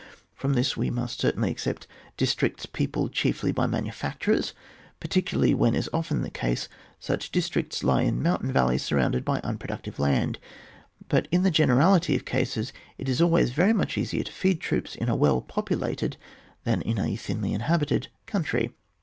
From 0.33 0.53
this 0.53 0.75
we 0.75 0.89
must 0.89 1.19
certainly 1.21 1.51
except 1.51 1.85
dis 2.17 2.33
tricts 2.33 2.65
peopled 2.65 3.11
chiefly 3.13 3.51
by 3.51 3.67
manufeicturers, 3.67 4.53
partictdarly 4.99 5.53
when, 5.53 5.75
as 5.75 5.83
is 5.83 5.89
often 5.93 6.23
the 6.23 6.31
case, 6.31 6.67
such 6.99 7.31
districts 7.31 7.83
lie 7.83 8.01
in 8.01 8.19
mountain 8.23 8.51
valleys 8.51 8.81
surrounded 8.81 9.23
by 9.23 9.37
unproductive 9.41 9.99
land; 9.99 10.39
but 11.07 11.27
in 11.31 11.43
the 11.43 11.51
generality 11.51 12.15
of 12.15 12.25
cases 12.25 12.73
it 12.97 13.07
is 13.07 13.21
always 13.21 13.51
very 13.51 13.73
much 13.73 13.95
easier 13.95 14.23
to 14.23 14.31
feed 14.31 14.59
troops 14.59 14.95
in 14.95 15.07
a 15.07 15.15
well 15.15 15.39
popu 15.39 15.77
lated 15.79 16.15
than 16.63 16.81
in 16.81 16.97
a 16.97 17.15
thinly 17.15 17.53
inhabited 17.53 18.07
country. 18.25 18.73